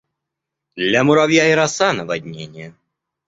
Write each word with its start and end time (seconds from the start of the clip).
Для 0.75 1.03
муравья 1.03 1.51
и 1.51 1.53
роса- 1.53 1.93
наводнение. 1.93 2.73